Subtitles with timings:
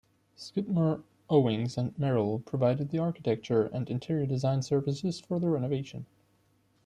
[0.35, 6.07] Skidmore, Owings and Merrill provided the architecture and interior design services for the renovation.